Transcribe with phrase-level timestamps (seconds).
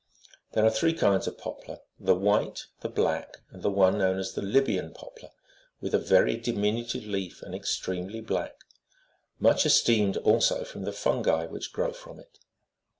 [0.53, 3.99] "48 (23.) There are three kinds of poplar; the white,49 the black,50 and the one
[3.99, 5.29] known as the Libyan51 poplar,
[5.79, 8.55] with a very diminutive leaf, and extremely black;
[9.37, 12.39] much esteemed also for the fungi which grow from it.